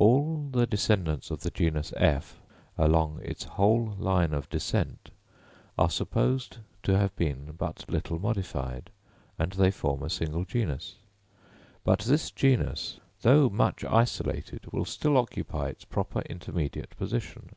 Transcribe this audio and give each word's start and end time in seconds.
All 0.00 0.48
the 0.50 0.66
descendants 0.66 1.30
of 1.30 1.42
the 1.42 1.52
genus 1.52 1.92
F, 1.96 2.40
along 2.76 3.20
its 3.22 3.44
whole 3.44 3.94
line 4.00 4.32
of 4.34 4.50
descent, 4.50 5.10
are 5.78 5.88
supposed 5.88 6.58
to 6.82 6.98
have 6.98 7.14
been 7.14 7.52
but 7.56 7.84
little 7.88 8.18
modified, 8.18 8.90
and 9.38 9.52
they 9.52 9.70
form 9.70 10.02
a 10.02 10.10
single 10.10 10.44
genus. 10.44 10.96
But 11.84 12.00
this 12.00 12.32
genus, 12.32 12.98
though 13.22 13.48
much 13.48 13.84
isolated, 13.84 14.66
will 14.72 14.84
still 14.84 15.16
occupy 15.16 15.68
its 15.68 15.84
proper 15.84 16.22
intermediate 16.22 16.96
position. 16.96 17.50